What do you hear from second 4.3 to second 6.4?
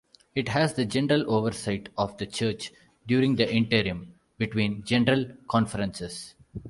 between General Conferences.